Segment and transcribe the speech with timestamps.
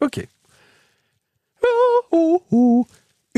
[0.00, 0.28] Ok.
[1.62, 2.84] Uh, uh, uh.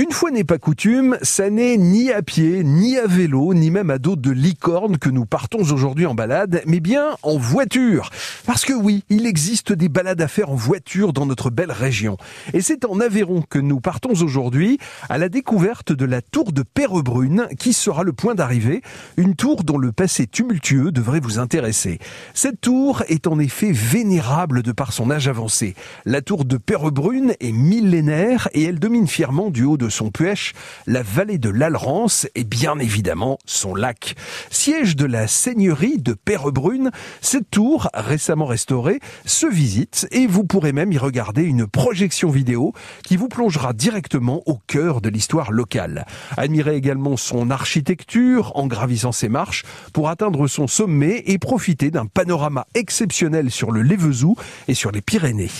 [0.03, 3.89] Une fois n'est pas coutume, ça n'est ni à pied, ni à vélo, ni même
[3.89, 8.11] à dos de licorne que nous partons aujourd'hui en balade, mais bien en voiture.
[8.45, 12.17] Parce que oui, il existe des balades à faire en voiture dans notre belle région.
[12.53, 14.79] Et c'est en Aveyron que nous partons aujourd'hui
[15.09, 18.83] à la découverte de la tour de Perrebrune, qui sera le point d'arrivée,
[19.17, 22.01] une tour dont le passé tumultueux devrait vous intéresser.
[22.35, 25.77] Cette tour est en effet vénérable de par son âge avancé.
[26.07, 30.55] La tour de Perrebrune est millénaire et elle domine fièrement du haut de son puèche,
[30.87, 34.17] la vallée de l'Alrance et bien évidemment son lac.
[34.51, 40.73] Siège de la seigneurie de Perrebrune, cette tour, récemment restaurée, se visite et vous pourrez
[40.73, 42.73] même y regarder une projection vidéo
[43.05, 46.07] qui vous plongera directement au cœur de l'histoire locale.
[46.37, 52.07] Admirez également son architecture en gravissant ses marches pour atteindre son sommet et profiter d'un
[52.07, 54.37] panorama exceptionnel sur le Lévezou
[54.69, 55.51] et sur les Pyrénées.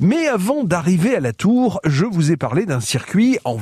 [0.00, 3.56] Mais avant d'arriver à la tour, je vous ai parlé d'un circuit en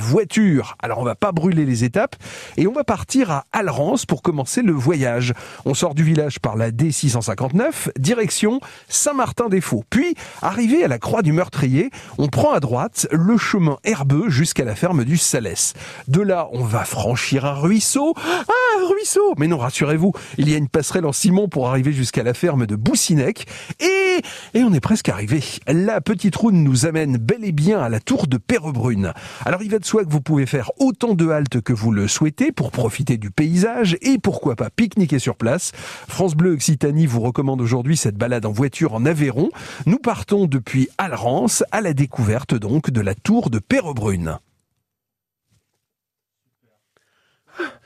[0.83, 2.17] Alors on va pas brûler les étapes
[2.57, 5.35] et on va partir à Alrance pour commencer le voyage.
[5.65, 9.85] On sort du village par la D659, direction Saint-Martin-des-Faux.
[9.89, 14.65] Puis, arrivé à la Croix du Meurtrier, on prend à droite le chemin herbeux jusqu'à
[14.65, 15.75] la ferme du Salès.
[16.09, 18.15] De là, on va franchir un ruisseau.
[18.17, 21.93] Ah, un ruisseau Mais non, rassurez-vous, il y a une passerelle en ciment pour arriver
[21.93, 23.47] jusqu'à la ferme de Boussinec.
[23.81, 24.10] Et,
[24.55, 25.43] et on est presque arrivé.
[25.67, 29.13] La petite route nous amène bel et bien à la tour de Perrebrune.
[29.45, 32.09] Alors il va de soi que vous pouvez faire autant de haltes que vous le
[32.09, 35.73] souhaitez pour profiter du paysage et pourquoi pas pique-niquer sur place.
[36.09, 39.51] France Bleu Occitanie vous recommande aujourd'hui cette balade en voiture en Aveyron.
[39.87, 44.39] Nous partons depuis Alrance à la découverte donc de la tour de Perrebrune.